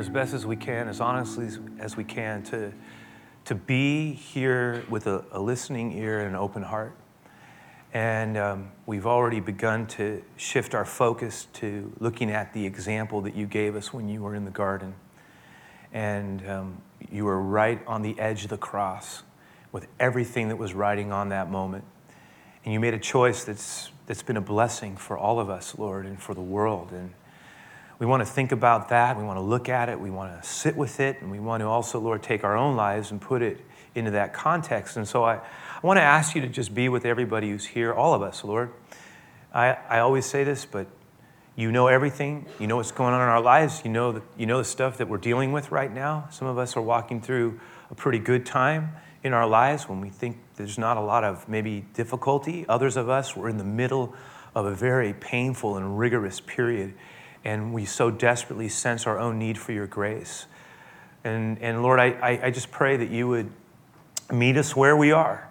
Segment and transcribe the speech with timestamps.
[0.00, 2.72] as best as we can, as honestly as we can, to,
[3.44, 6.96] to be here with a, a listening ear and an open heart.
[7.92, 13.36] And um, we've already begun to shift our focus to looking at the example that
[13.36, 14.94] you gave us when you were in the garden.
[15.92, 19.22] And um, you were right on the edge of the cross
[19.70, 21.84] with everything that was riding on that moment.
[22.64, 26.06] And you made a choice that's, that's been a blessing for all of us, Lord,
[26.06, 26.92] and for the world.
[26.92, 27.12] And
[28.00, 29.18] we want to think about that.
[29.18, 30.00] We want to look at it.
[30.00, 31.20] We want to sit with it.
[31.20, 33.60] And we want to also, Lord, take our own lives and put it
[33.94, 34.96] into that context.
[34.96, 37.92] And so I, I want to ask you to just be with everybody who's here,
[37.92, 38.72] all of us, Lord.
[39.52, 40.86] I, I always say this, but
[41.56, 42.46] you know everything.
[42.58, 43.82] You know what's going on in our lives.
[43.84, 46.26] You know, the, you know the stuff that we're dealing with right now.
[46.30, 50.08] Some of us are walking through a pretty good time in our lives when we
[50.08, 52.64] think there's not a lot of maybe difficulty.
[52.66, 54.14] Others of us, we're in the middle
[54.54, 56.94] of a very painful and rigorous period
[57.44, 60.46] and we so desperately sense our own need for your grace.
[61.24, 63.50] And, and Lord, I, I just pray that you would
[64.32, 65.48] meet us where we are.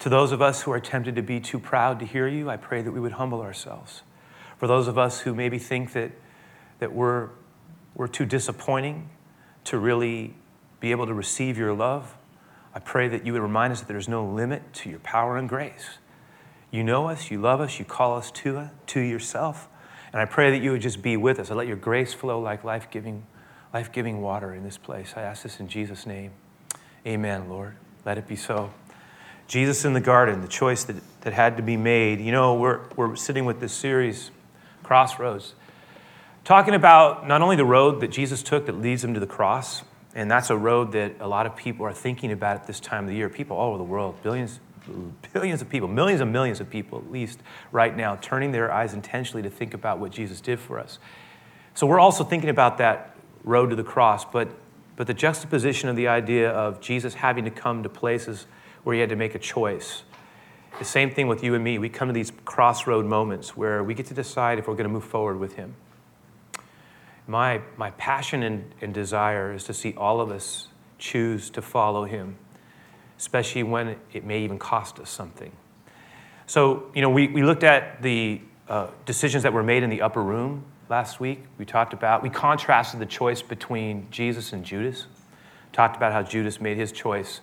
[0.00, 2.56] To those of us who are tempted to be too proud to hear you, I
[2.56, 4.02] pray that we would humble ourselves.
[4.58, 6.12] For those of us who maybe think that,
[6.78, 7.30] that we're,
[7.94, 9.08] we're too disappointing
[9.64, 10.34] to really
[10.80, 12.16] be able to receive your love,
[12.74, 15.48] I pray that you would remind us that there's no limit to your power and
[15.48, 15.98] grace.
[16.70, 19.68] You know us, you love us, you call us to, to yourself.
[20.14, 22.38] And I pray that you would just be with us and let your grace flow
[22.38, 23.26] like life giving
[23.72, 25.14] life giving water in this place.
[25.16, 26.30] I ask this in Jesus' name.
[27.04, 27.74] Amen, Lord.
[28.06, 28.72] Let it be so.
[29.48, 32.20] Jesus in the garden, the choice that, that had to be made.
[32.20, 34.30] You know, we're, we're sitting with this series,
[34.84, 35.56] Crossroads,
[36.44, 39.82] talking about not only the road that Jesus took that leads him to the cross,
[40.14, 43.02] and that's a road that a lot of people are thinking about at this time
[43.02, 43.28] of the year.
[43.28, 44.60] People all over the world, billions,
[45.32, 47.40] billions of people, millions and millions of people at least
[47.72, 50.98] right now, turning their eyes intentionally to think about what Jesus did for us.
[51.74, 54.48] So we're also thinking about that road to the cross, but,
[54.96, 58.46] but the juxtaposition of the idea of Jesus having to come to places
[58.84, 60.02] where he had to make a choice.
[60.78, 61.78] The same thing with you and me.
[61.78, 64.92] We come to these crossroad moments where we get to decide if we're going to
[64.92, 65.76] move forward with him.
[67.26, 70.68] My, my passion and, and desire is to see all of us
[70.98, 72.36] choose to follow him
[73.24, 75.50] especially when it may even cost us something.
[76.46, 80.02] So, you know, we, we looked at the uh, decisions that were made in the
[80.02, 81.42] upper room last week.
[81.56, 85.06] We talked about, we contrasted the choice between Jesus and Judas,
[85.72, 87.40] talked about how Judas made his choice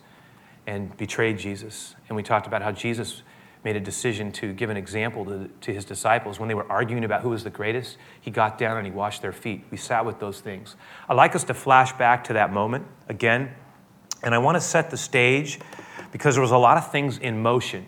[0.68, 1.96] and betrayed Jesus.
[2.08, 3.24] And we talked about how Jesus
[3.64, 6.40] made a decision to give an example to, to his disciples.
[6.40, 9.24] When they were arguing about who was the greatest, he got down and he washed
[9.24, 9.64] their feet.
[9.72, 10.76] We sat with those things.
[11.10, 13.56] I'd like us to flash back to that moment again
[14.24, 15.60] and I want to set the stage
[16.12, 17.86] because there was a lot of things in motion.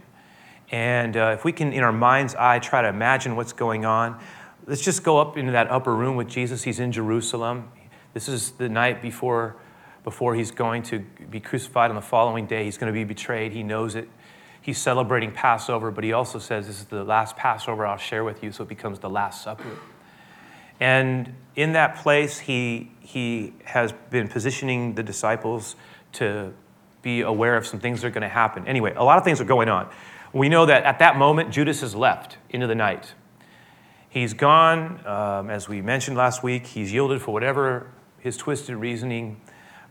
[0.71, 4.19] And uh, if we can, in our mind's eye, try to imagine what's going on,
[4.65, 6.63] let's just go up into that upper room with Jesus.
[6.63, 7.69] He's in Jerusalem.
[8.13, 9.57] This is the night before,
[10.03, 12.63] before he's going to be crucified on the following day.
[12.63, 13.51] He's going to be betrayed.
[13.51, 14.09] He knows it.
[14.61, 18.41] He's celebrating Passover, but he also says, This is the last Passover I'll share with
[18.41, 19.77] you, so it becomes the Last Supper.
[20.79, 25.75] And in that place, he, he has been positioning the disciples
[26.13, 26.53] to
[27.01, 28.67] be aware of some things that are going to happen.
[28.67, 29.89] Anyway, a lot of things are going on.
[30.31, 33.13] We know that at that moment, Judas has left into the night.
[34.09, 37.87] He's gone, um, as we mentioned last week, he's yielded for whatever
[38.19, 39.41] his twisted reasoning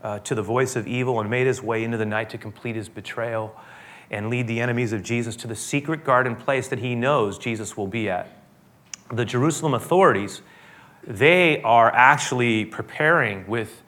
[0.01, 2.75] uh, to the voice of evil and made his way into the night to complete
[2.75, 3.55] his betrayal
[4.11, 7.77] and lead the enemies of Jesus to the secret garden place that he knows Jesus
[7.77, 8.29] will be at.
[9.11, 10.41] The Jerusalem authorities,
[11.05, 13.81] they are actually preparing with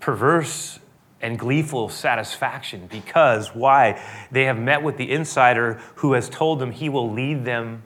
[0.00, 0.78] perverse
[1.24, 4.00] and gleeful satisfaction because why?
[4.30, 7.82] They have met with the insider who has told them he will lead them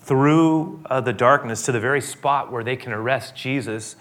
[0.00, 3.94] through uh, the darkness to the very spot where they can arrest Jesus.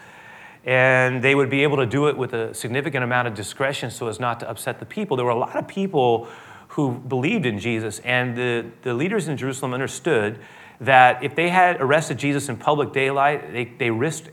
[0.66, 4.08] And they would be able to do it with a significant amount of discretion so
[4.08, 5.16] as not to upset the people.
[5.16, 6.28] There were a lot of people
[6.70, 10.40] who believed in Jesus, and the, the leaders in Jerusalem understood
[10.82, 14.30] that if they had arrested Jesus in public daylight, they, they risked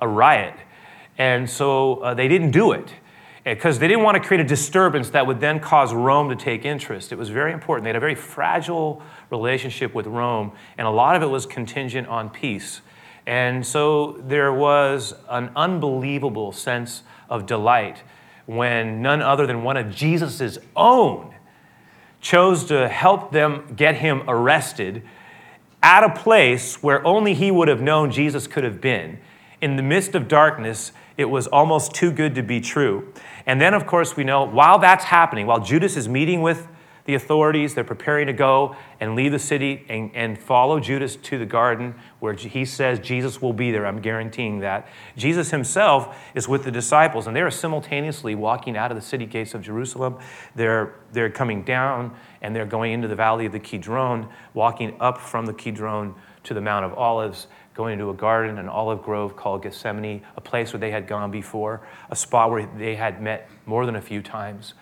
[0.00, 0.54] a riot.
[1.18, 2.92] And so uh, they didn't do it
[3.46, 6.36] Eh, because they didn't want to create a disturbance that would then cause Rome to
[6.36, 7.10] take interest.
[7.10, 7.84] It was very important.
[7.84, 12.06] They had a very fragile relationship with Rome, and a lot of it was contingent
[12.08, 12.82] on peace.
[13.26, 18.02] And so there was an unbelievable sense of delight
[18.46, 21.34] when none other than one of Jesus' own
[22.20, 25.02] chose to help them get him arrested
[25.82, 29.18] at a place where only he would have known Jesus could have been.
[29.62, 33.12] In the midst of darkness, it was almost too good to be true.
[33.44, 36.66] And then, of course, we know while that's happening, while Judas is meeting with
[37.04, 37.74] the authorities.
[37.74, 41.94] They're preparing to go and leave the city and, and follow Judas to the garden
[42.20, 43.84] where he says Jesus will be there.
[43.86, 44.86] I'm guaranteeing that.
[45.16, 49.26] Jesus himself is with the disciples, and they are simultaneously walking out of the city
[49.26, 50.18] gates of Jerusalem.
[50.54, 55.18] They're, they're coming down and they're going into the valley of the Kidron, walking up
[55.18, 56.14] from the Kidron
[56.44, 60.40] to the Mount of Olives going into a garden, an olive grove called Gethsemane, a
[60.40, 61.80] place where they had gone before,
[62.10, 64.74] a spot where they had met more than a few times.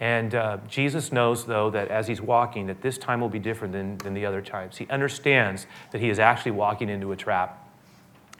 [0.00, 3.72] And uh, Jesus knows, though, that as he's walking, that this time will be different
[3.72, 4.76] than, than the other times.
[4.76, 7.60] He understands that he is actually walking into a trap.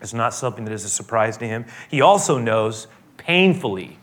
[0.01, 1.65] It's not something that is a surprise to him.
[1.89, 3.99] He also knows painfully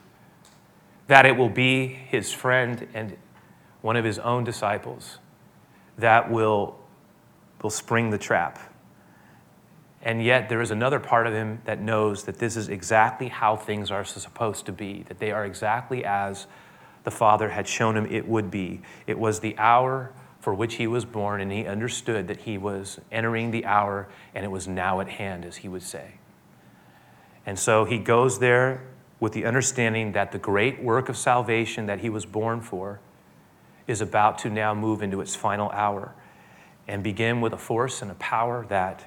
[1.07, 3.17] that it will be his friend and
[3.81, 5.17] one of his own disciples
[5.97, 6.79] that will,
[7.61, 8.70] will spring the trap.
[10.03, 13.55] And yet, there is another part of him that knows that this is exactly how
[13.55, 16.47] things are supposed to be, that they are exactly as
[17.03, 18.81] the Father had shown him it would be.
[19.05, 22.99] It was the hour for which he was born, and he understood that he was
[23.11, 26.15] entering the hour, and it was now at hand, as he would say.
[27.45, 28.81] And so he goes there
[29.19, 32.99] with the understanding that the great work of salvation that he was born for
[33.87, 36.13] is about to now move into its final hour
[36.87, 39.05] and begin with a force and a power that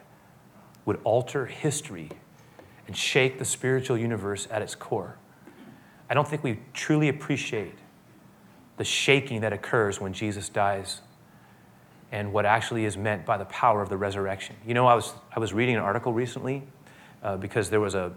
[0.85, 2.11] would alter history
[2.87, 5.17] and shake the spiritual universe at its core.
[6.09, 7.79] I don't think we truly appreciate
[8.77, 11.01] the shaking that occurs when Jesus dies
[12.13, 14.57] and what actually is meant by the power of the resurrection.
[14.67, 16.63] You know, I was, I was reading an article recently
[17.23, 18.13] uh, because there was a,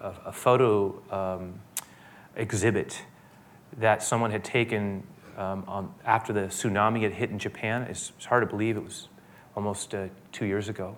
[0.00, 1.60] a, a photo um,
[2.36, 3.02] exhibit
[3.78, 5.02] that someone had taken
[5.36, 7.82] um, on, after the tsunami had hit in Japan.
[7.82, 9.08] It's, it's hard to believe it was
[9.56, 10.96] almost uh, two years ago.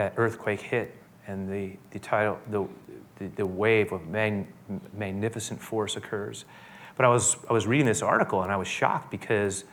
[0.00, 2.66] That earthquake hit, and the, the, tidal, the,
[3.18, 4.46] the, the wave of mag,
[4.94, 6.46] magnificent force occurs.
[6.96, 9.64] But I was, I was reading this article and I was shocked because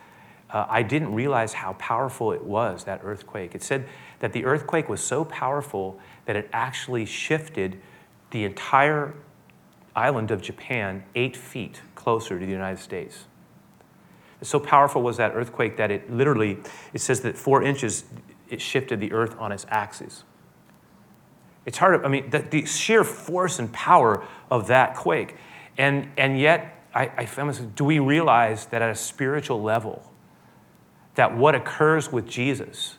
[0.50, 3.56] uh, I didn't realize how powerful it was, that earthquake.
[3.56, 3.88] It said
[4.20, 7.80] that the earthquake was so powerful that it actually shifted
[8.32, 9.14] the entire
[9.96, 13.28] island of Japan eight feet closer to the United States.
[14.42, 16.58] So powerful was that earthquake that it literally,
[16.94, 18.04] it says that four inches,
[18.50, 20.24] it shifted the earth on its axis.
[21.66, 25.36] It's hard, to, I mean, the, the sheer force and power of that quake.
[25.78, 27.26] And, and yet, I, I
[27.76, 30.12] do we realize that at a spiritual level,
[31.16, 32.97] that what occurs with Jesus,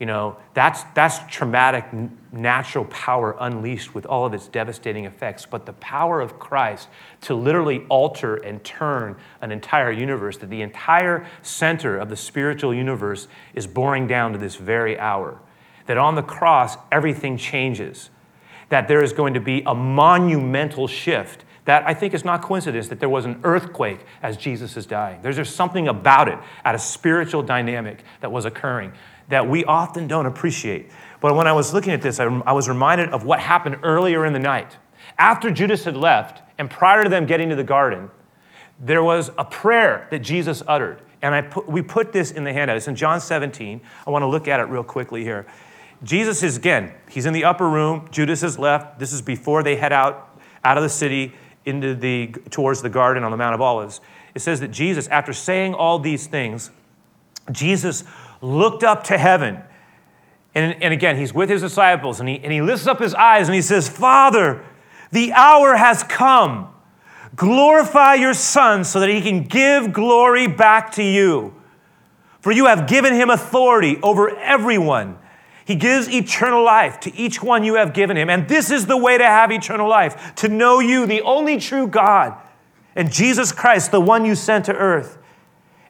[0.00, 1.84] you know, that's, that's traumatic
[2.32, 5.44] natural power unleashed with all of its devastating effects.
[5.44, 6.88] But the power of Christ
[7.22, 12.74] to literally alter and turn an entire universe, that the entire center of the spiritual
[12.74, 15.38] universe is boring down to this very hour.
[15.84, 18.08] That on the cross, everything changes.
[18.70, 22.88] That there is going to be a monumental shift that I think is not coincidence
[22.88, 25.20] that there was an earthquake as Jesus is dying.
[25.22, 28.92] There's just something about it at a spiritual dynamic that was occurring
[29.30, 30.90] that we often don't appreciate.
[31.20, 34.26] But when I was looking at this, I, I was reminded of what happened earlier
[34.26, 34.76] in the night.
[35.18, 38.10] After Judas had left, and prior to them getting to the garden,
[38.78, 41.02] there was a prayer that Jesus uttered.
[41.22, 42.76] And I put, we put this in the handout.
[42.76, 43.80] It's in John 17.
[44.06, 45.46] I want to look at it real quickly here.
[46.02, 48.08] Jesus is, again, he's in the upper room.
[48.10, 48.98] Judas has left.
[48.98, 51.34] This is before they head out, out of the city
[51.66, 54.00] into the, towards the garden on the Mount of Olives,
[54.34, 56.70] it says that Jesus, after saying all these things,
[57.52, 58.04] Jesus
[58.40, 59.62] looked up to heaven.
[60.54, 63.48] And, and again, he's with his disciples and he, and he lifts up his eyes
[63.48, 64.64] and he says, Father,
[65.12, 66.68] the hour has come.
[67.36, 71.54] Glorify your Son so that he can give glory back to you.
[72.40, 75.18] For you have given him authority over everyone
[75.70, 78.28] he gives eternal life to each one you have given him.
[78.28, 81.86] And this is the way to have eternal life to know you, the only true
[81.86, 82.36] God,
[82.96, 85.18] and Jesus Christ, the one you sent to earth.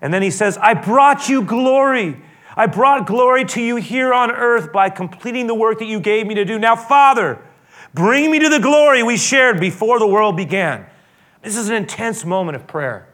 [0.02, 2.20] And then he says, I brought you glory.
[2.60, 6.26] I brought glory to you here on earth by completing the work that you gave
[6.26, 6.58] me to do.
[6.58, 7.42] Now, Father,
[7.94, 10.84] bring me to the glory we shared before the world began.
[11.40, 13.08] This is an intense moment of prayer.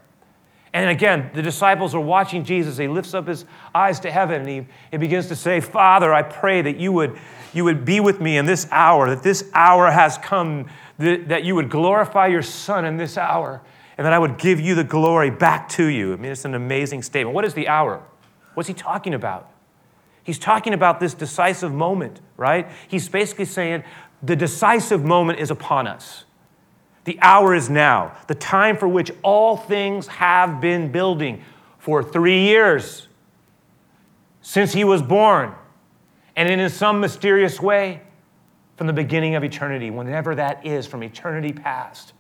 [0.72, 2.76] And again, the disciples are watching Jesus.
[2.76, 6.22] He lifts up his eyes to heaven and he, he begins to say, Father, I
[6.22, 7.16] pray that you would,
[7.54, 10.66] you would be with me in this hour, that this hour has come,
[10.98, 13.62] that, that you would glorify your Son in this hour,
[13.96, 16.14] and that I would give you the glory back to you.
[16.14, 17.32] I mean, it's an amazing statement.
[17.32, 18.02] What is the hour?
[18.56, 19.50] What's he talking about?
[20.24, 22.66] He's talking about this decisive moment, right?
[22.88, 23.84] He's basically saying
[24.22, 26.24] the decisive moment is upon us.
[27.04, 31.42] The hour is now, the time for which all things have been building
[31.78, 33.08] for three years
[34.40, 35.52] since he was born.
[36.34, 38.00] And in some mysterious way,
[38.78, 42.14] from the beginning of eternity, whenever that is, from eternity past,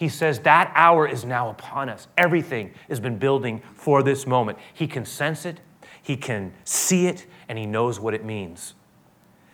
[0.00, 2.08] He says that hour is now upon us.
[2.16, 4.56] Everything has been building for this moment.
[4.72, 5.60] He can sense it,
[6.00, 8.72] he can see it, and he knows what it means.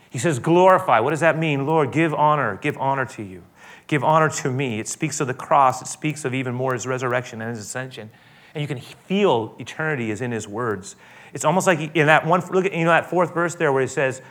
[0.09, 1.00] He says, glorify.
[1.00, 1.67] What does that mean?
[1.67, 3.43] Lord, give honor, give honor to you.
[3.88, 4.79] Give honor to me.
[4.79, 8.09] It speaks of the cross, it speaks of even more his resurrection and his ascension.
[8.55, 10.95] And you can feel eternity is in his words.
[11.35, 13.83] It's almost like in that one, look at you know that fourth verse there where
[13.83, 14.23] he says,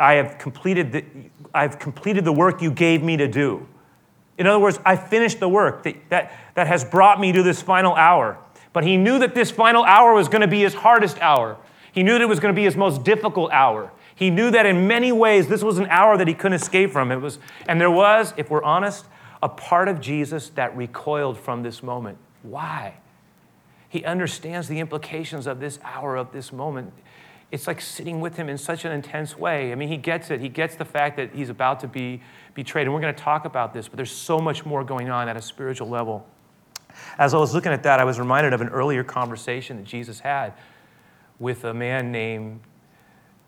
[0.00, 1.04] I have completed the,
[1.54, 3.68] I've completed the work you gave me to do.
[4.40, 7.60] In other words, I finished the work that, that, that has brought me to this
[7.60, 8.38] final hour.
[8.72, 11.58] But he knew that this final hour was going to be his hardest hour.
[11.92, 13.92] He knew that it was going to be his most difficult hour.
[14.14, 17.12] He knew that in many ways this was an hour that he couldn't escape from.
[17.12, 19.04] It was, and there was, if we're honest,
[19.42, 22.16] a part of Jesus that recoiled from this moment.
[22.42, 22.94] Why?
[23.90, 26.94] He understands the implications of this hour, of this moment
[27.50, 29.72] it's like sitting with him in such an intense way.
[29.72, 30.40] I mean, he gets it.
[30.40, 32.22] He gets the fact that he's about to be
[32.54, 32.86] betrayed.
[32.86, 35.36] And we're going to talk about this, but there's so much more going on at
[35.36, 36.26] a spiritual level.
[37.18, 40.20] As I was looking at that, I was reminded of an earlier conversation that Jesus
[40.20, 40.52] had
[41.38, 42.60] with a man named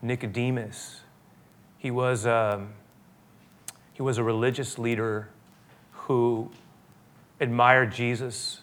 [0.01, 1.01] Nicodemus.
[1.79, 2.71] He was, um,
[3.93, 5.29] he was a religious leader
[5.93, 6.51] who
[7.41, 8.61] admired Jesus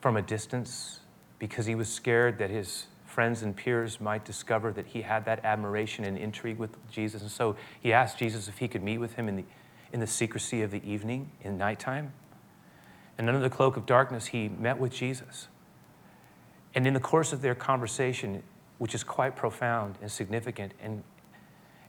[0.00, 1.00] from a distance
[1.38, 5.44] because he was scared that his friends and peers might discover that he had that
[5.44, 7.20] admiration and intrigue with Jesus.
[7.20, 9.44] And so he asked Jesus if he could meet with him in the,
[9.92, 12.14] in the secrecy of the evening, in nighttime.
[13.18, 15.48] And under the cloak of darkness, he met with Jesus.
[16.74, 18.42] And in the course of their conversation,
[18.78, 21.04] which is quite profound and significant, and,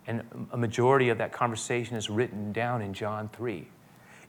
[0.05, 3.65] and a majority of that conversation is written down in John 3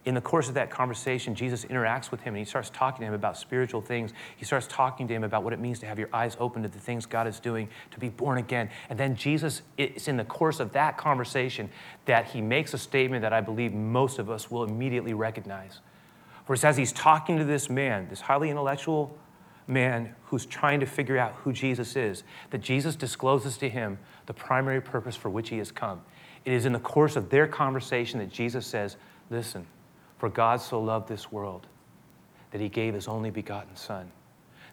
[0.04, 3.06] in the course of that conversation, Jesus interacts with him and he starts talking to
[3.06, 4.12] him about spiritual things.
[4.36, 6.68] He starts talking to him about what it means to have your eyes open to
[6.68, 8.68] the things God is doing, to be born again.
[8.90, 11.70] And then Jesus, it's in the course of that conversation
[12.04, 15.80] that he makes a statement that I believe most of us will immediately recognize.
[16.44, 19.16] For as he's talking to this man, this highly intellectual
[19.66, 24.34] man who's trying to figure out who Jesus is, that Jesus discloses to him the
[24.34, 26.02] primary purpose for which he has come.
[26.44, 28.98] It is in the course of their conversation that Jesus says,
[29.30, 29.66] Listen,
[30.24, 31.66] for God so loved this world
[32.50, 34.10] that he gave his only begotten Son,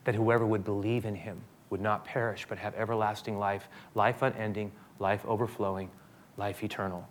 [0.06, 4.72] that whoever would believe in him would not perish but have everlasting life, life unending,
[4.98, 5.92] life overflowing,
[6.38, 7.06] life eternal.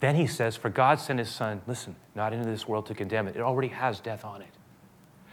[0.00, 3.26] Then he says, For God sent his Son, listen, not into this world to condemn
[3.26, 4.52] it, it already has death on it,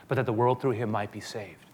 [0.07, 1.65] but that the world through him might be saved.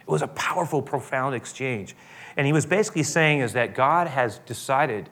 [0.00, 1.94] It was a powerful, profound exchange.
[2.36, 5.08] And he was basically saying is that God has decided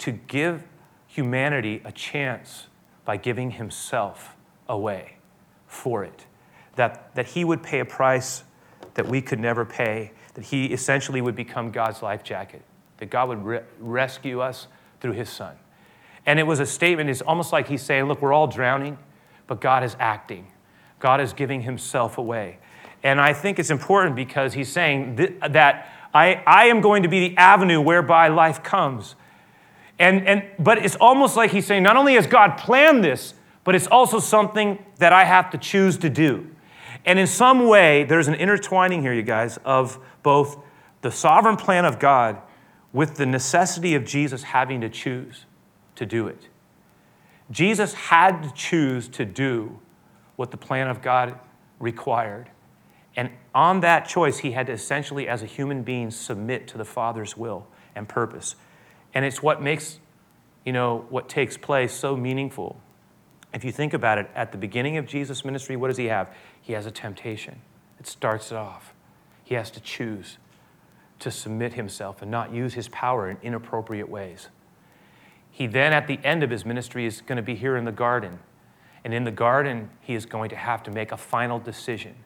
[0.00, 0.62] to give
[1.06, 2.66] humanity a chance
[3.06, 4.36] by giving himself
[4.68, 5.16] away
[5.66, 6.26] for it.
[6.74, 8.44] That, that he would pay a price
[8.94, 12.60] that we could never pay, that he essentially would become God's life jacket,
[12.98, 14.66] that God would re- rescue us
[15.00, 15.56] through his son.
[16.26, 18.98] And it was a statement, it's almost like he's saying, Look, we're all drowning,
[19.46, 20.48] but God is acting.
[20.98, 22.58] God is giving himself away.
[23.02, 27.08] And I think it's important because he's saying th- that I, I am going to
[27.08, 29.14] be the avenue whereby life comes.
[29.98, 33.34] And, and, but it's almost like he's saying, not only has God planned this,
[33.64, 36.50] but it's also something that I have to choose to do.
[37.04, 40.58] And in some way, there's an intertwining here, you guys, of both
[41.02, 42.40] the sovereign plan of God
[42.92, 45.46] with the necessity of Jesus having to choose
[45.94, 46.48] to do it.
[47.50, 49.78] Jesus had to choose to do
[50.36, 51.38] what the plan of God
[51.78, 52.50] required.
[53.14, 56.84] And on that choice, he had to essentially, as a human being, submit to the
[56.84, 58.56] Father's will and purpose.
[59.16, 59.98] And it's what makes,
[60.66, 62.78] you know, what takes place so meaningful.
[63.54, 66.34] If you think about it, at the beginning of Jesus' ministry, what does he have?
[66.60, 67.62] He has a temptation.
[67.98, 68.92] It starts it off.
[69.42, 70.36] He has to choose
[71.20, 74.50] to submit himself and not use his power in inappropriate ways.
[75.50, 77.92] He then, at the end of his ministry, is going to be here in the
[77.92, 78.40] garden.
[79.02, 82.16] And in the garden, he is going to have to make a final decision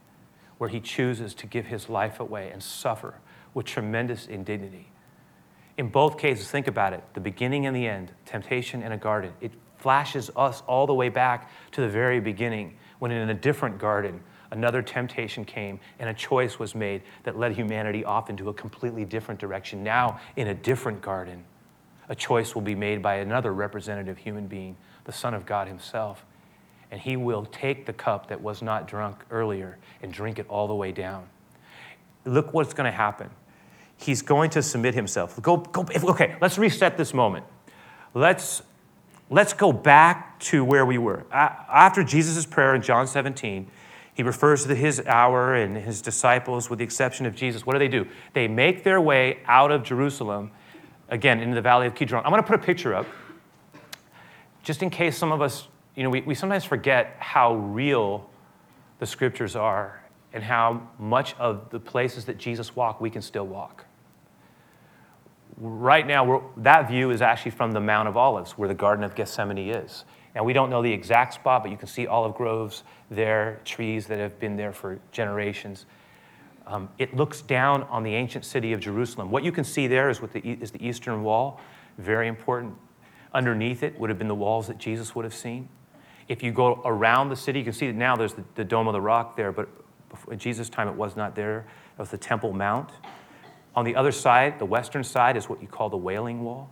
[0.58, 3.14] where he chooses to give his life away and suffer
[3.54, 4.88] with tremendous indignity.
[5.80, 9.32] In both cases, think about it the beginning and the end, temptation and a garden.
[9.40, 13.78] It flashes us all the way back to the very beginning when, in a different
[13.78, 14.20] garden,
[14.50, 19.06] another temptation came and a choice was made that led humanity off into a completely
[19.06, 19.82] different direction.
[19.82, 21.44] Now, in a different garden,
[22.10, 26.26] a choice will be made by another representative human being, the Son of God Himself.
[26.90, 30.68] And He will take the cup that was not drunk earlier and drink it all
[30.68, 31.26] the way down.
[32.26, 33.30] Look what's going to happen
[34.00, 35.40] he's going to submit himself.
[35.42, 37.44] Go, go, okay, let's reset this moment.
[38.14, 38.62] Let's,
[39.28, 41.26] let's go back to where we were.
[41.32, 43.70] After Jesus' prayer in John 17,
[44.14, 47.64] he refers to his hour and his disciples, with the exception of Jesus.
[47.64, 48.06] What do they do?
[48.32, 50.50] They make their way out of Jerusalem,
[51.08, 52.24] again, into the valley of Kidron.
[52.24, 53.06] I'm going to put a picture up,
[54.62, 58.30] just in case some of us you know, we, we sometimes forget how real
[58.98, 60.02] the scriptures are
[60.32, 63.84] and how much of the places that Jesus walked, we can still walk.
[65.62, 69.14] Right now, that view is actually from the Mount of Olives, where the Garden of
[69.14, 70.06] Gethsemane is.
[70.34, 74.06] And we don't know the exact spot, but you can see olive groves there, trees
[74.06, 75.84] that have been there for generations.
[76.66, 79.30] Um, it looks down on the ancient city of Jerusalem.
[79.30, 81.60] What you can see there is, the, is the eastern wall,
[81.98, 82.74] very important.
[83.34, 85.68] Underneath it would have been the walls that Jesus would have seen.
[86.26, 88.86] If you go around the city, you can see that now there's the, the Dome
[88.86, 89.68] of the Rock there, but
[90.30, 91.66] in Jesus' time it was not there.
[91.98, 92.90] It was the Temple Mount.
[93.74, 96.70] On the other side, the western side, is what you call the Wailing Wall.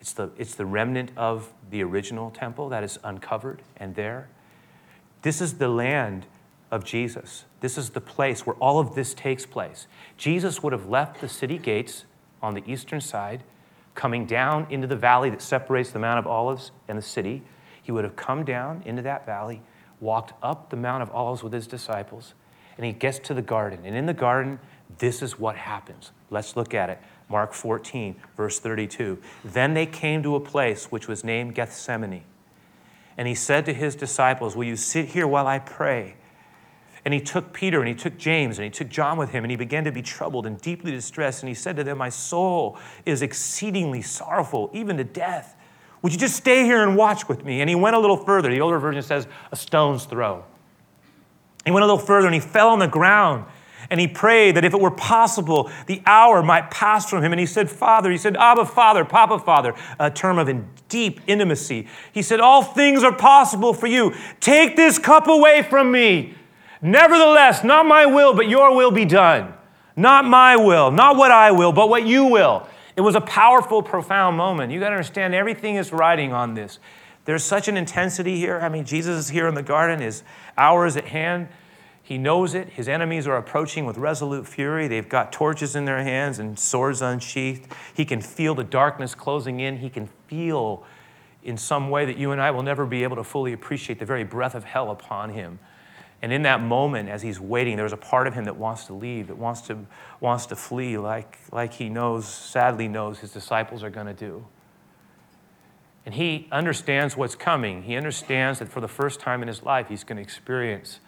[0.00, 4.28] It's the, it's the remnant of the original temple that is uncovered and there.
[5.22, 6.26] This is the land
[6.70, 7.46] of Jesus.
[7.60, 9.86] This is the place where all of this takes place.
[10.18, 12.04] Jesus would have left the city gates
[12.42, 13.42] on the eastern side,
[13.94, 17.42] coming down into the valley that separates the Mount of Olives and the city.
[17.82, 19.62] He would have come down into that valley,
[20.00, 22.34] walked up the Mount of Olives with his disciples,
[22.76, 23.80] and he gets to the garden.
[23.84, 24.58] And in the garden,
[24.98, 26.12] this is what happens.
[26.30, 26.98] Let's look at it.
[27.28, 29.18] Mark 14, verse 32.
[29.44, 32.24] Then they came to a place which was named Gethsemane.
[33.16, 36.16] And he said to his disciples, Will you sit here while I pray?
[37.04, 39.50] And he took Peter and he took James and he took John with him and
[39.50, 41.42] he began to be troubled and deeply distressed.
[41.42, 45.54] And he said to them, My soul is exceedingly sorrowful, even to death.
[46.02, 47.60] Would you just stay here and watch with me?
[47.60, 48.50] And he went a little further.
[48.50, 50.44] The older version says, A stone's throw.
[51.64, 53.46] He went a little further and he fell on the ground
[53.90, 57.32] and he prayed that if it were possible, the hour might pass from him.
[57.32, 60.50] And he said, Father, he said, Abba, Father, Papa, Father, a term of
[60.88, 61.86] deep intimacy.
[62.12, 64.14] He said, All things are possible for you.
[64.40, 66.34] Take this cup away from me.
[66.80, 69.54] Nevertheless, not my will, but your will be done.
[69.96, 72.68] Not my will, not what I will, but what you will.
[72.96, 74.72] It was a powerful, profound moment.
[74.72, 76.78] You got to understand, everything is riding on this.
[77.24, 78.60] There's such an intensity here.
[78.60, 80.22] I mean, Jesus is here in the garden, his
[80.56, 81.48] hour is at hand.
[82.06, 82.68] He knows it.
[82.68, 84.88] His enemies are approaching with resolute fury.
[84.88, 87.66] They've got torches in their hands and swords unsheathed.
[87.94, 89.78] He can feel the darkness closing in.
[89.78, 90.84] He can feel,
[91.42, 94.04] in some way, that you and I will never be able to fully appreciate the
[94.04, 95.58] very breath of hell upon him.
[96.20, 98.92] And in that moment, as he's waiting, there's a part of him that wants to
[98.92, 99.86] leave, that wants to,
[100.20, 104.46] wants to flee, like, like he knows, sadly knows, his disciples are going to do.
[106.04, 107.84] And he understands what's coming.
[107.84, 111.00] He understands that for the first time in his life, he's going to experience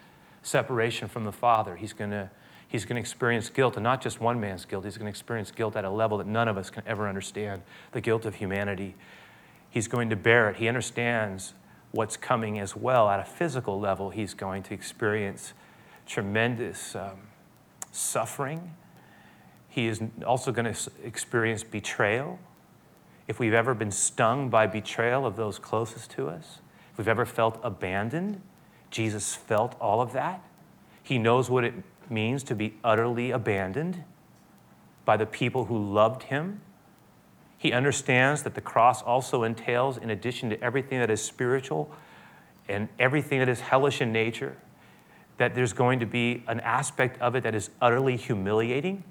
[0.47, 1.75] separation from the Father.
[1.75, 2.29] He's going to
[2.67, 4.83] he's going to experience guilt, and not just one man's guilt.
[4.83, 7.61] He's going to experience guilt at a level that none of us can ever understand
[7.91, 8.95] the guilt of humanity.
[9.69, 10.57] He's going to bear it.
[10.57, 11.53] He understands
[11.91, 14.09] what's coming as well at a physical level.
[14.09, 15.53] He's going to experience
[16.05, 17.17] tremendous um,
[17.91, 18.73] suffering.
[19.69, 22.39] He is also going to experience betrayal.
[23.27, 26.59] If we've ever been stung by betrayal of those closest to us,
[26.91, 28.41] if we've ever felt abandoned,
[28.91, 30.43] Jesus felt all of that.
[31.03, 31.73] He knows what it
[32.09, 34.03] means to be utterly abandoned
[35.05, 36.61] by the people who loved him.
[37.57, 41.91] He understands that the cross also entails, in addition to everything that is spiritual
[42.67, 44.57] and everything that is hellish in nature,
[45.37, 49.03] that there's going to be an aspect of it that is utterly humiliating,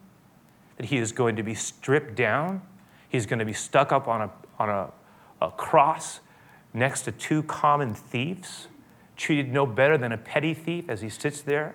[0.77, 2.62] that he is going to be stripped down,
[3.09, 4.93] he's going to be stuck up on a, on a,
[5.41, 6.21] a cross
[6.75, 8.69] next to two common thieves
[9.17, 11.75] treated no better than a petty thief as he sits there,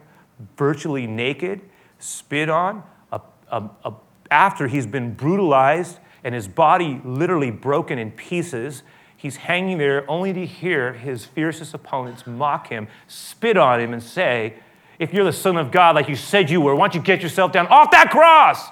[0.58, 1.62] virtually naked,
[2.00, 3.94] spit on, a, a, a,
[4.30, 8.84] after he's been brutalized and his body literally broken in pieces.
[9.18, 14.02] He's hanging there only to hear his fiercest opponents mock him, spit on him, and
[14.02, 14.56] say,
[15.00, 17.22] If you're the Son of God, like you said you were, why don't you get
[17.22, 18.70] yourself down off that cross?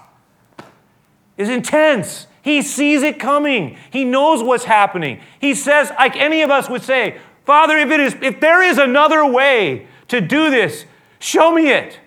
[1.38, 2.28] Is intense.
[2.42, 3.78] He sees it coming.
[3.92, 5.22] He knows what's happening.
[5.40, 8.78] He says, like any of us would say, Father, if, it is, if there is
[8.78, 10.86] another way to do this,
[11.18, 12.00] show me it.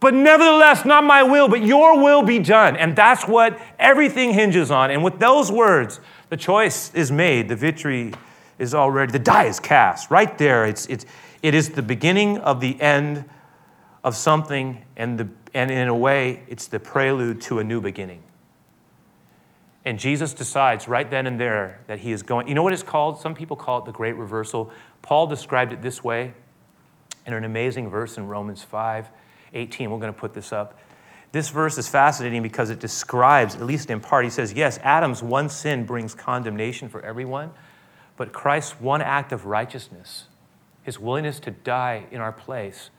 [0.00, 2.76] But nevertheless, not my will, but your will be done.
[2.76, 4.90] And that's what everything hinges on.
[4.90, 7.48] And with those words, the choice is made.
[7.48, 8.12] The victory
[8.58, 10.10] is already, the die is cast.
[10.10, 11.06] Right there, it's, it's,
[11.40, 13.24] it is the beginning of the end
[14.02, 18.24] of something, and, the, and in a way, it's the prelude to a new beginning.
[19.84, 22.48] And Jesus decides right then and there that he is going.
[22.48, 23.20] You know what it's called?
[23.20, 24.70] Some people call it the great reversal.
[25.00, 26.34] Paul described it this way
[27.26, 29.08] in an amazing verse in Romans 5
[29.52, 29.90] 18.
[29.90, 30.78] We're going to put this up.
[31.32, 35.22] This verse is fascinating because it describes, at least in part, he says, yes, Adam's
[35.22, 37.50] one sin brings condemnation for everyone,
[38.16, 40.26] but Christ's one act of righteousness,
[40.82, 42.90] his willingness to die in our place,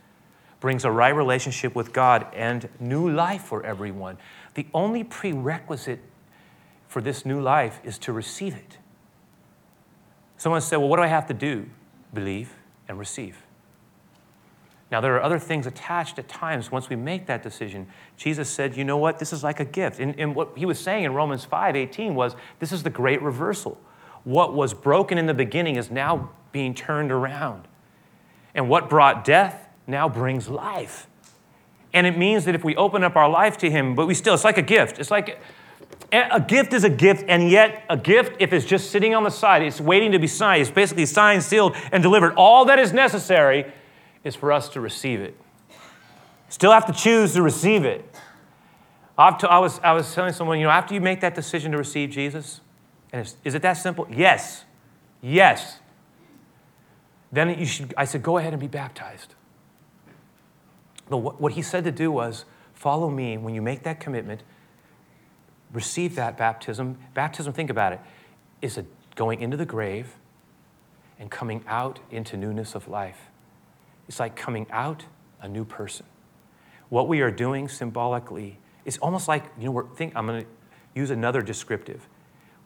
[0.61, 4.17] brings a right relationship with God and new life for everyone.
[4.53, 5.99] The only prerequisite
[6.91, 8.77] for this new life is to receive it.
[10.35, 11.69] Someone said, Well, what do I have to do?
[12.13, 12.53] Believe
[12.89, 13.45] and receive.
[14.91, 17.87] Now, there are other things attached at times once we make that decision.
[18.17, 19.19] Jesus said, You know what?
[19.19, 20.01] This is like a gift.
[20.01, 23.21] And, and what he was saying in Romans 5 18 was, This is the great
[23.21, 23.79] reversal.
[24.25, 27.69] What was broken in the beginning is now being turned around.
[28.53, 31.07] And what brought death now brings life.
[31.93, 34.33] And it means that if we open up our life to Him, but we still,
[34.33, 34.99] it's like a gift.
[34.99, 35.39] It's like
[36.11, 39.29] a gift is a gift, and yet a gift, if it's just sitting on the
[39.29, 40.61] side, it's waiting to be signed.
[40.61, 42.33] It's basically signed, sealed, and delivered.
[42.35, 43.71] All that is necessary
[44.23, 45.35] is for us to receive it.
[46.49, 48.03] Still have to choose to receive it.
[49.17, 52.09] I was, I was telling someone, you know, after you make that decision to receive
[52.09, 52.61] Jesus,
[53.13, 54.07] and is it that simple?
[54.09, 54.65] Yes.
[55.21, 55.79] Yes.
[57.31, 59.35] Then you should, I said, go ahead and be baptized.
[61.09, 64.43] But what, what he said to do was, follow me when you make that commitment,
[65.73, 66.97] receive that baptism.
[67.13, 67.99] Baptism, think about it,
[68.61, 70.15] is a going into the grave
[71.19, 73.29] and coming out into newness of life.
[74.07, 75.05] It's like coming out
[75.41, 76.05] a new person.
[76.89, 80.47] What we are doing symbolically is almost like, you know, we're think, I'm going to
[80.95, 82.07] use another descriptive.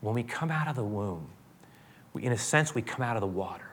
[0.02, 1.28] When we come out of the womb,
[2.14, 3.70] we, in a sense, we come out of the water.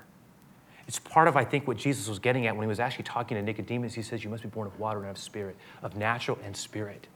[0.88, 3.37] It's part of, I think, what Jesus was getting at when he was actually talking
[3.37, 3.95] to Nicodemus.
[3.95, 7.07] He says, You must be born of water and of spirit, of natural and spirit.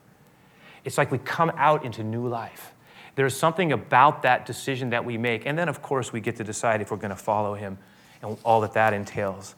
[0.87, 2.73] It's like we come out into new life.
[3.17, 5.45] There's something about that decision that we make.
[5.45, 7.79] And then, of course, we get to decide if we're going to follow him
[8.23, 9.55] and all that that entails.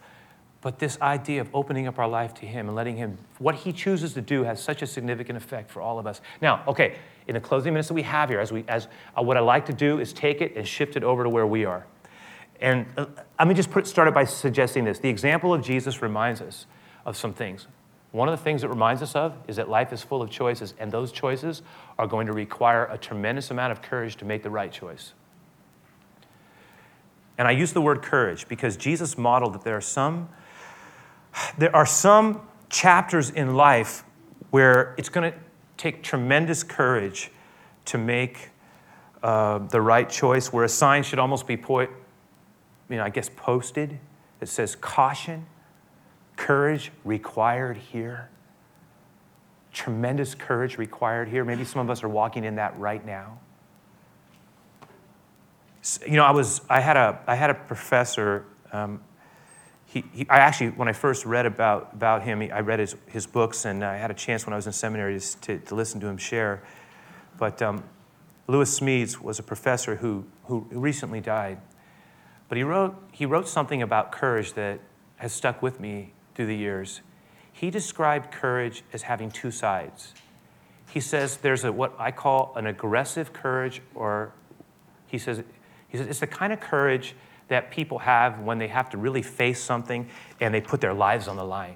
[0.61, 3.71] But this idea of opening up our life to Him and letting Him, what He
[3.71, 6.19] chooses to do has such a significant effect for all of us.
[6.41, 8.87] Now, okay, in the closing minutes that we have here, as we, as
[9.17, 11.47] uh, what I like to do is take it and shift it over to where
[11.47, 11.85] we are.
[12.59, 13.05] And uh,
[13.37, 14.99] let me just put, start it by suggesting this.
[14.99, 16.65] The example of Jesus reminds us
[17.05, 17.67] of some things.
[18.11, 20.73] One of the things it reminds us of is that life is full of choices,
[20.79, 21.61] and those choices
[21.97, 25.13] are going to require a tremendous amount of courage to make the right choice.
[27.37, 30.29] And I use the word courage because Jesus modeled that there are some
[31.57, 34.03] there are some chapters in life
[34.49, 35.37] where it's going to
[35.77, 37.31] take tremendous courage
[37.85, 38.49] to make
[39.23, 41.87] uh, the right choice, where a sign should almost be, po- you
[42.89, 43.99] know, I guess, posted
[44.39, 45.45] that says caution,
[46.39, 48.29] courage required here.
[49.73, 51.43] Tremendous courage required here.
[51.43, 53.39] Maybe some of us are walking in that right now.
[56.07, 59.01] You know, I was I had a I had a professor um,
[59.85, 63.25] he, he, I actually, when I first read about, about him, I read his, his
[63.25, 66.07] books, and I had a chance when I was in seminary to, to listen to
[66.07, 66.61] him share.
[67.39, 67.83] But um,
[68.47, 71.57] Lewis Smedes was a professor who, who recently died.
[72.49, 74.79] But he wrote, he wrote something about courage that
[75.15, 77.01] has stuck with me through the years.
[77.51, 80.13] He described courage as having two sides.
[80.89, 84.31] He says there's a, what I call an aggressive courage, or
[85.07, 85.43] he says,
[85.89, 87.13] he says it's the kind of courage
[87.49, 90.07] that people have when they have to really face something
[90.39, 91.75] and they put their lives on the line.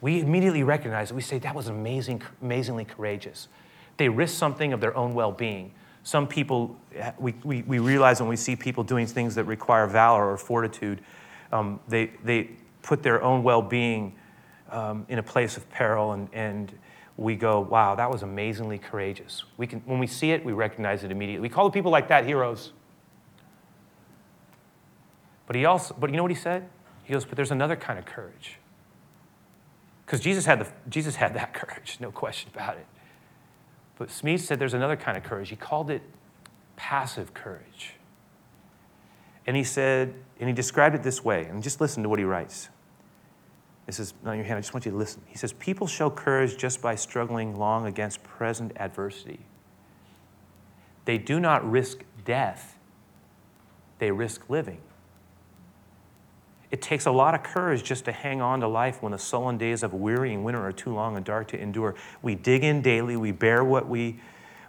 [0.00, 1.14] We immediately recognize it.
[1.14, 3.46] We say, that was amazing, amazingly courageous.
[3.96, 5.70] They risk something of their own well being.
[6.02, 6.76] Some people,
[7.16, 11.00] we, we, we, realize when we see people doing things that require valor or fortitude,
[11.52, 12.50] um, they, they
[12.82, 14.14] put their own well being
[14.70, 16.72] um, in a place of peril, and, and
[17.16, 19.44] we go, wow, that was amazingly courageous.
[19.56, 21.42] We can, when we see it, we recognize it immediately.
[21.48, 22.72] We call the people like that heroes.
[25.46, 26.68] But he also, but you know what he said?
[27.04, 28.58] He goes, but there's another kind of courage.
[30.06, 32.86] Because Jesus had the Jesus had that courage, no question about it.
[33.98, 35.50] But Smedes said there's another kind of courage.
[35.50, 36.02] He called it
[36.76, 37.94] passive courage.
[39.46, 42.24] And he said, and he described it this way, and just listen to what he
[42.24, 42.68] writes.
[43.86, 45.22] This is not your hand, I just want you to listen.
[45.26, 49.40] He says, People show courage just by struggling long against present adversity.
[51.06, 52.78] They do not risk death,
[53.98, 54.80] they risk living.
[56.70, 59.58] It takes a lot of courage just to hang on to life when the sullen
[59.58, 61.96] days of wearying winter are too long and dark to endure.
[62.22, 64.20] We dig in daily, we bear what we,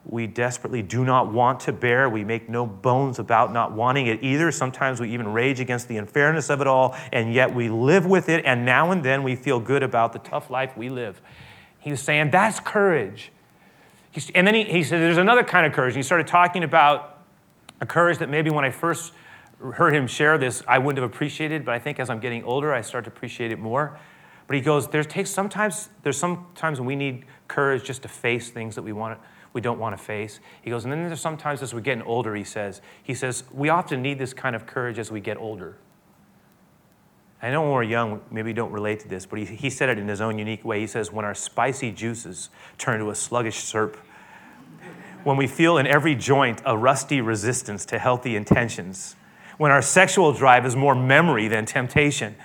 [0.03, 2.09] we desperately do not want to bear.
[2.09, 4.51] We make no bones about not wanting it either.
[4.51, 8.27] Sometimes we even rage against the unfairness of it all, and yet we live with
[8.27, 11.21] it, and now and then we feel good about the tough life we live.
[11.79, 13.31] He was saying, That's courage.
[14.35, 15.95] And then he, he said, There's another kind of courage.
[15.95, 17.19] he started talking about
[17.79, 19.13] a courage that maybe when I first
[19.73, 22.73] heard him share this, I wouldn't have appreciated, but I think as I'm getting older,
[22.73, 23.99] I start to appreciate it more.
[24.47, 28.07] But he goes, there takes sometimes there's some times when we need courage just to
[28.07, 29.19] face things that we want
[29.53, 30.39] we don't want to face.
[30.61, 33.69] He goes, and then there's sometimes as we're getting older, he says, he says, we
[33.69, 35.77] often need this kind of courage as we get older.
[37.41, 39.97] I know when we're young, maybe don't relate to this, but he, he said it
[39.97, 40.79] in his own unique way.
[40.79, 43.97] He says, when our spicy juices turn to a sluggish syrup,
[45.23, 49.15] when we feel in every joint a rusty resistance to healthy intentions,
[49.57, 52.35] when our sexual drive is more memory than temptation.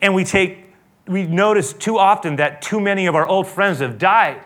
[0.00, 0.74] And we take,
[1.06, 4.42] we notice too often that too many of our old friends have died.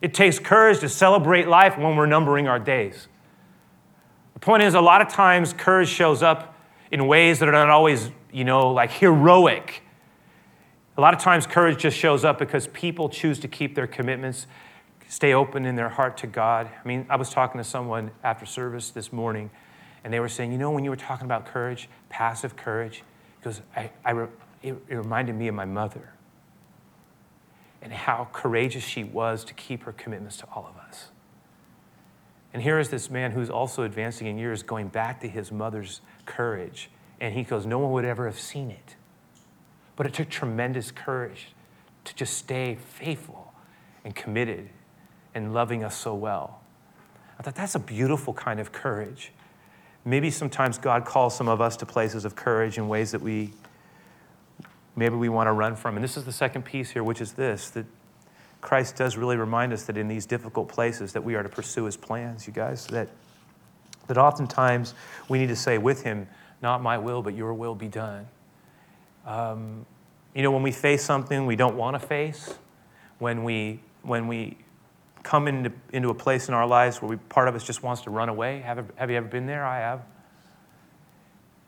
[0.00, 3.08] It takes courage to celebrate life when we're numbering our days.
[4.34, 6.54] The point is, a lot of times, courage shows up
[6.92, 9.82] in ways that are not always, you know, like heroic.
[10.96, 14.46] A lot of times, courage just shows up because people choose to keep their commitments,
[15.08, 16.68] stay open in their heart to God.
[16.68, 19.50] I mean, I was talking to someone after service this morning,
[20.04, 23.02] and they were saying, you know, when you were talking about courage, passive courage,
[23.40, 24.12] because I, I,
[24.62, 26.12] it, it reminded me of my mother
[27.82, 31.08] and how courageous she was to keep her commitments to all of us.
[32.52, 36.00] And here is this man who's also advancing in years going back to his mother's
[36.26, 36.90] courage.
[37.20, 38.96] And he goes, No one would ever have seen it.
[39.96, 41.48] But it took tremendous courage
[42.04, 43.52] to just stay faithful
[44.04, 44.70] and committed
[45.34, 46.60] and loving us so well.
[47.38, 49.32] I thought that's a beautiful kind of courage.
[50.04, 53.52] Maybe sometimes God calls some of us to places of courage in ways that we
[54.98, 55.96] maybe we want to run from.
[55.96, 57.86] And this is the second piece here, which is this that
[58.60, 61.84] Christ does really remind us that in these difficult places that we are to pursue
[61.84, 63.08] his plans, you guys, that,
[64.08, 64.94] that oftentimes
[65.28, 66.26] we need to say with him,
[66.60, 68.26] not my will, but your will be done.
[69.24, 69.86] Um,
[70.34, 72.54] you know, when we face something we don't want to face,
[73.20, 74.58] when we, when we
[75.22, 78.02] come into, into a place in our lives where we, part of us just wants
[78.02, 79.64] to run away, have, have you ever been there?
[79.64, 80.02] I have.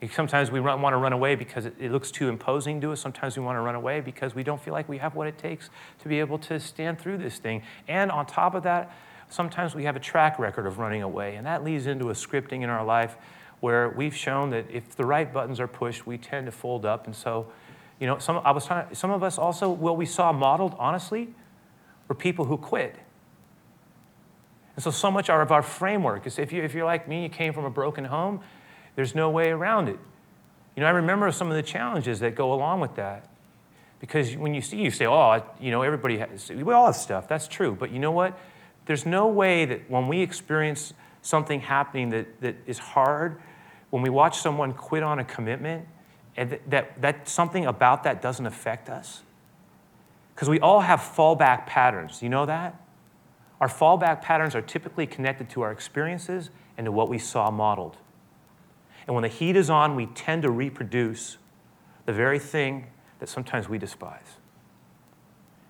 [0.09, 3.01] Sometimes we run, want to run away because it, it, looks too imposing to us.
[3.01, 5.37] Sometimes we want to run away because we don't feel like we have what it
[5.37, 7.63] takes to be able to stand through this thing.
[7.87, 8.93] And on top of that,
[9.29, 11.37] sometimes we have a track record of running away.
[11.37, 13.17] And that leads into a scripting in our life
[13.61, 17.07] where we've shown that if the right buttons are pushed, we tend to fold up.
[17.07, 17.47] And so,
[17.99, 21.29] you know, some, I was some of us also, what we saw modeled, honestly,
[22.09, 22.97] were people who quit.
[24.77, 27.29] And so, so much of our framework is if, you, if you're like me, you
[27.29, 28.41] came from a broken home,
[29.01, 29.99] there's no way around it.
[30.77, 33.27] You know, I remember some of the challenges that go along with that.
[33.99, 37.27] Because when you see, you say, oh, you know, everybody has, we all have stuff.
[37.27, 37.75] That's true.
[37.75, 38.39] But you know what?
[38.85, 43.41] There's no way that when we experience something happening that, that is hard,
[43.89, 45.89] when we watch someone quit on a commitment,
[46.37, 49.23] and that, that, that something about that doesn't affect us.
[50.35, 52.21] Because we all have fallback patterns.
[52.23, 52.79] You know that?
[53.63, 57.97] Our fallback patterns are typically connected to our experiences and to what we saw modeled.
[59.07, 61.39] And when the heat is on, we tend to reproduce
[62.07, 62.87] the very thing
[63.19, 64.37] that sometimes we despise.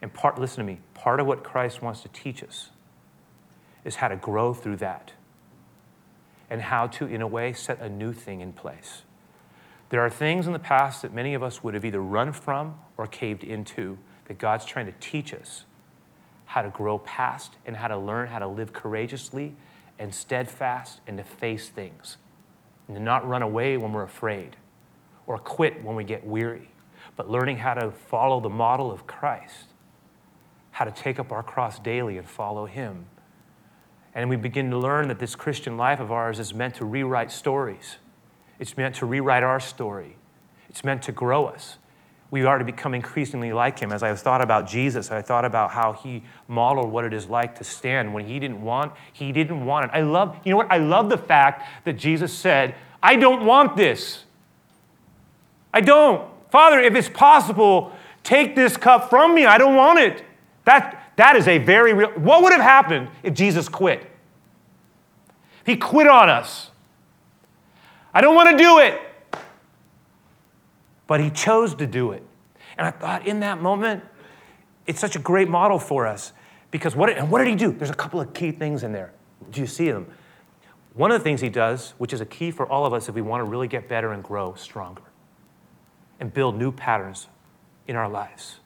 [0.03, 2.71] And part, listen to me, part of what Christ wants to teach us
[3.85, 5.13] is how to grow through that
[6.49, 9.03] and how to, in a way, set a new thing in place.
[9.91, 12.79] There are things in the past that many of us would have either run from
[12.97, 15.65] or caved into that God's trying to teach us
[16.47, 19.55] how to grow past and how to learn how to live courageously
[19.99, 22.17] and steadfast and to face things
[22.91, 24.57] and to not run away when we're afraid
[25.29, 26.73] or quit when we get weary,
[27.15, 29.67] but learning how to follow the model of Christ,
[30.73, 33.07] how to take up our cross daily and follow Him.
[34.13, 37.31] And we begin to learn that this Christian life of ours is meant to rewrite
[37.31, 37.99] stories.
[38.59, 40.17] It's meant to rewrite our story.
[40.69, 41.79] It's meant to grow us
[42.31, 43.93] we are to become increasingly like him.
[43.93, 47.59] As I thought about Jesus, I thought about how he modeled what it is like
[47.59, 49.91] to stand when he didn't want, he didn't want it.
[49.93, 50.71] I love, you know what?
[50.71, 54.25] I love the fact that Jesus said, I don't want this.
[55.75, 56.29] I don't.
[56.51, 59.47] Father, if it's possible, take this cup from me.
[59.47, 60.25] I don't want it.
[60.65, 62.11] That, that is a very real.
[62.11, 64.09] What would have happened if Jesus quit?
[65.65, 66.71] He quit on us.
[68.13, 69.01] I don't want to do it
[71.11, 72.23] but he chose to do it.
[72.79, 74.05] And I thought in that moment,
[74.87, 76.33] it's such a great model for us
[76.71, 77.73] because what, and what did he do?
[77.73, 79.13] There's a couple of key things in there.
[79.51, 80.07] Do you see them?
[80.95, 83.17] One of the things he does, which is a key for all of us if
[83.17, 85.03] we want to really get better and grow stronger
[86.21, 87.27] and build new patterns
[87.89, 88.61] in our lives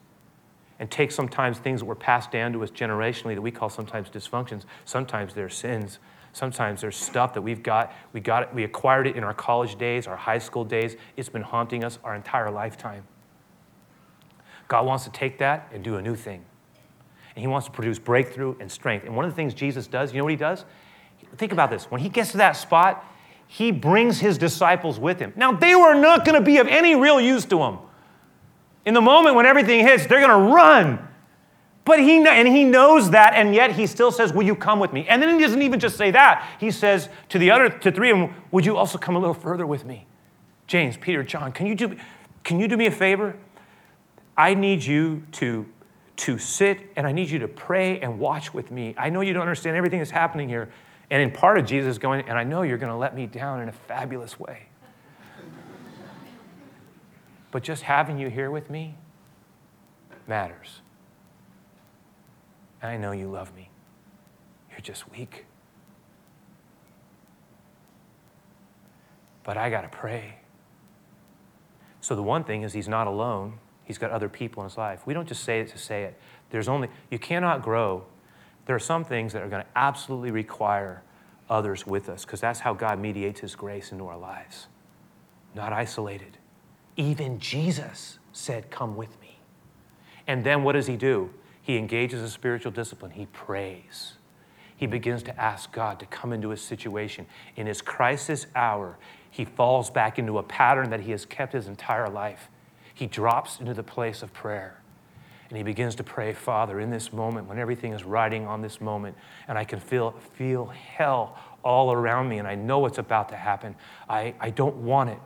[0.79, 4.11] and take sometimes things that were passed down to us generationally that we call sometimes
[4.11, 5.99] dysfunctions, sometimes they're sins,
[6.35, 9.77] Sometimes there's stuff that we've got, we got it, we acquired it in our college
[9.77, 10.97] days, our high school days.
[11.17, 13.05] It's been haunting us our entire lifetime.
[14.67, 16.45] God wants to take that and do a new thing.
[17.37, 19.07] And he wants to produce breakthrough and strength.
[19.07, 20.65] And one of the things Jesus does, you know what he does?
[21.37, 21.85] Think about this.
[21.85, 23.05] When he gets to that spot,
[23.47, 25.33] he brings his disciples with him.
[25.37, 27.79] Now, they were not going to be of any real use to him.
[28.85, 31.09] In the moment when everything hits, they're going to run.
[31.85, 34.93] But he, and he knows that, and yet he still says, Will you come with
[34.93, 35.07] me?
[35.07, 36.49] And then he doesn't even just say that.
[36.59, 39.35] He says to the other, to three of them, Would you also come a little
[39.35, 40.07] further with me?
[40.67, 41.97] James, Peter, John, can you do,
[42.43, 43.37] can you do me a favor?
[44.37, 45.67] I need you to,
[46.17, 48.95] to sit and I need you to pray and watch with me.
[48.97, 50.71] I know you don't understand everything that's happening here.
[51.11, 53.61] And in part of Jesus going, and I know you're going to let me down
[53.61, 54.69] in a fabulous way.
[57.51, 58.97] But just having you here with me
[60.27, 60.81] matters.
[62.85, 63.71] And I know you love me.
[64.71, 65.47] You're just weak.
[69.43, 70.37] But I got to pray.
[72.03, 73.55] So the one thing is, he's not alone.
[73.85, 75.07] He's got other people in his life.
[75.07, 76.21] We don't just say it to say it.
[76.51, 78.05] There's only, you cannot grow.
[78.67, 81.03] There are some things that are going to absolutely require
[81.49, 84.67] others with us because that's how God mediates his grace into our lives.
[85.55, 86.37] Not isolated.
[86.99, 89.39] Even Jesus said, Come with me.
[90.27, 91.31] And then what does he do?
[91.65, 93.13] He engages a spiritual discipline.
[93.13, 94.13] He prays.
[94.77, 97.27] He begins to ask God to come into his situation.
[97.57, 98.99] In his crisis hour,
[99.31, 102.51] he falls back into a pattern that he has kept his entire life.
[102.93, 104.79] He drops into the place of prayer.
[105.49, 108.79] And he begins to pray, Father, in this moment, when everything is riding on this
[108.79, 109.17] moment,
[109.49, 113.37] and I can feel, feel hell all around me, and I know what's about to
[113.37, 113.75] happen,
[114.07, 115.19] I, I don't want it.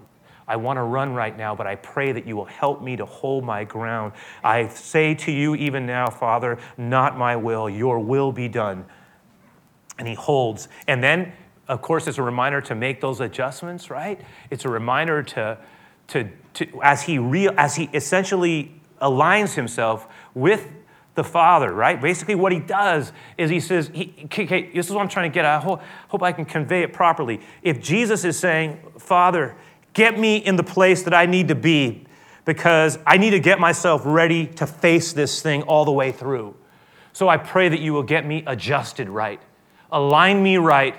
[0.49, 3.05] I want to run right now, but I pray that you will help me to
[3.05, 4.15] hold my ground.
[4.43, 8.87] I say to you, even now, Father, not my will, your will be done.
[9.99, 10.69] And he holds.
[10.87, 11.33] And then,
[11.69, 14.21] of course, it's a reminder to make those adjustments, right?
[14.51, 15.59] It's a reminder to,
[16.09, 20.67] to, to as, he real, as he essentially aligns himself with
[21.15, 22.01] the Father, right?
[22.01, 25.35] Basically, what he does is he says, he, okay, this is what I'm trying to
[25.35, 25.57] get at.
[25.57, 27.41] I hope, hope I can convey it properly.
[27.61, 29.57] If Jesus is saying, Father,
[29.99, 32.05] Get me in the place that I need to be
[32.45, 36.55] because I need to get myself ready to face this thing all the way through.
[37.13, 39.43] So I pray that you will get me adjusted right,
[39.91, 40.95] align me right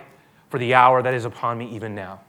[0.49, 2.19] for the hour that is upon me even now.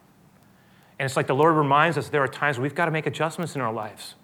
[1.01, 3.57] And it's like the Lord reminds us there are times we've got to make adjustments
[3.57, 4.15] in our lives.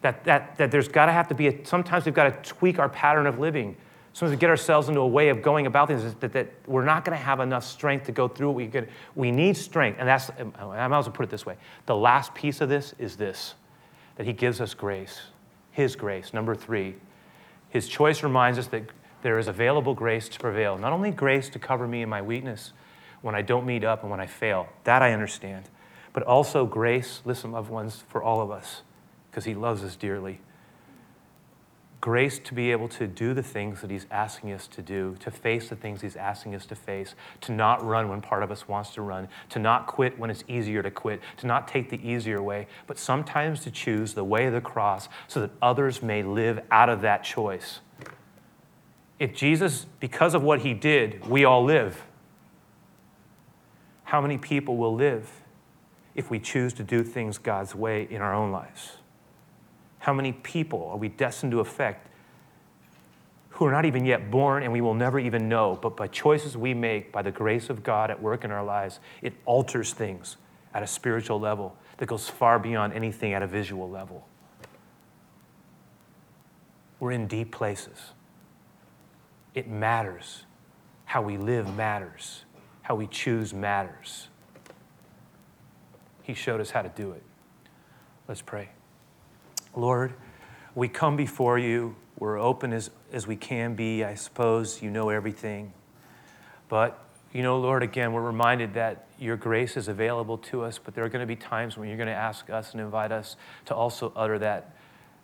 [0.00, 2.78] That, that, that there's got to have to be, a, sometimes we've got to tweak
[2.78, 3.76] our pattern of living
[4.12, 7.04] sometimes we get ourselves into a way of going about things that, that we're not
[7.04, 8.54] going to have enough strength to go through it.
[8.54, 9.98] We, get, we need strength.
[9.98, 11.56] And that's, um, um, I might as well put it this way.
[11.86, 13.54] The last piece of this is this
[14.16, 15.22] that He gives us grace,
[15.70, 16.34] His grace.
[16.34, 16.96] Number three,
[17.70, 18.82] His choice reminds us that
[19.22, 20.76] there is available grace to prevail.
[20.76, 22.72] Not only grace to cover me in my weakness
[23.22, 25.66] when I don't meet up and when I fail, that I understand,
[26.12, 28.82] but also grace, listen, loved ones, for all of us,
[29.30, 30.40] because He loves us dearly
[32.00, 35.30] grace to be able to do the things that He's asking us to do, to
[35.30, 38.66] face the things He's asking us to face, to not run when part of us
[38.66, 42.08] wants to run, to not quit when it's easier to quit, to not take the
[42.08, 46.22] easier way, but sometimes to choose the way of the cross so that others may
[46.22, 47.80] live out of that choice.
[49.18, 52.06] If Jesus, because of what He did, we all live,
[54.04, 55.30] how many people will live
[56.14, 58.96] if we choose to do things God's way in our own lives?
[60.00, 62.08] How many people are we destined to affect
[63.50, 65.78] who are not even yet born and we will never even know?
[65.80, 68.98] But by choices we make, by the grace of God at work in our lives,
[69.20, 70.38] it alters things
[70.72, 74.26] at a spiritual level that goes far beyond anything at a visual level.
[76.98, 77.98] We're in deep places.
[79.54, 80.44] It matters.
[81.04, 82.44] How we live matters.
[82.82, 84.28] How we choose matters.
[86.22, 87.22] He showed us how to do it.
[88.26, 88.70] Let's pray.
[89.74, 90.14] Lord,
[90.74, 91.96] we come before you.
[92.18, 94.04] We're open as, as we can be.
[94.04, 95.72] I suppose you know everything.
[96.68, 97.02] But,
[97.32, 101.04] you know, Lord, again, we're reminded that your grace is available to us, but there
[101.04, 103.74] are going to be times when you're going to ask us and invite us to
[103.74, 104.74] also utter that,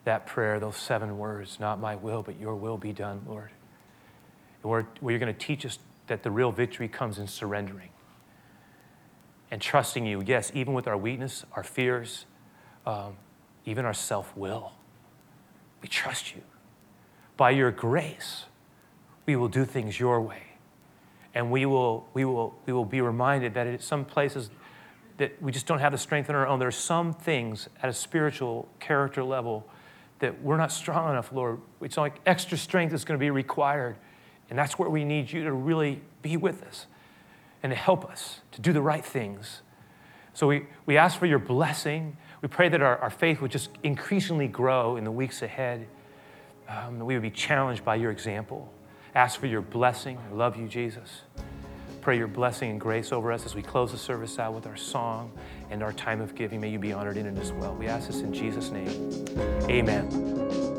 [0.05, 3.51] that prayer, those seven words, not my will, but your will be done, Lord.
[4.63, 7.91] And where, where you're going to teach us that the real victory comes in surrendering
[9.51, 12.27] and trusting you, yes, even with our weakness, our fears,
[12.85, 13.17] um,
[13.67, 14.73] even our self will.
[15.83, 16.43] We trust you.
[17.37, 18.45] By your grace,
[19.27, 20.43] we will do things your way.
[21.35, 24.49] And we will, we will, we will be reminded that in some places
[25.19, 26.59] that we just don't have the strength on our own.
[26.59, 29.69] There are some things at a spiritual character level
[30.21, 31.61] that we're not strong enough, Lord.
[31.83, 33.97] It's like extra strength is going to be required.
[34.49, 36.87] And that's where we need you to really be with us
[37.63, 39.63] and to help us to do the right things.
[40.33, 43.71] So we, we ask for your blessing we pray that our, our faith would just
[43.83, 45.87] increasingly grow in the weeks ahead,
[46.69, 48.73] um, that we would be challenged by your example.
[49.15, 50.19] Ask for your blessing.
[50.19, 51.23] I love you, Jesus.
[52.03, 54.77] Pray your blessing and grace over us as we close the service out with our
[54.77, 55.33] song
[55.71, 56.61] and our time of giving.
[56.61, 57.75] May you be honored in it as well.
[57.75, 59.25] We ask this in Jesus' name.
[59.69, 60.76] Amen.